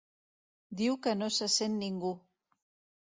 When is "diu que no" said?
0.79-1.29